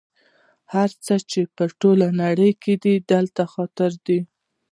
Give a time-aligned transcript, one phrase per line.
[0.73, 4.19] هر څه چې په ټوله نړۍ کې دي دلته حاضر دي.